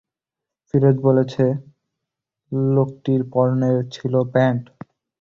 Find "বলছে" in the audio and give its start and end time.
1.07-1.43